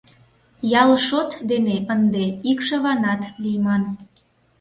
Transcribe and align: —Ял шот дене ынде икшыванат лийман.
—Ял 0.81 0.91
шот 1.07 1.31
дене 1.49 1.75
ынде 1.93 2.25
икшыванат 2.51 3.23
лийман. 3.41 3.83